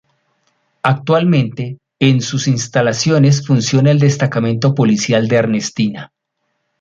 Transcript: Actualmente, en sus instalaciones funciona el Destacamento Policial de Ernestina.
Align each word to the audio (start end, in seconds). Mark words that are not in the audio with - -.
Actualmente, 0.81 1.77
en 1.99 2.21
sus 2.21 2.47
instalaciones 2.47 3.45
funciona 3.45 3.91
el 3.91 3.99
Destacamento 3.99 4.73
Policial 4.73 5.27
de 5.27 5.35
Ernestina. 5.35 6.11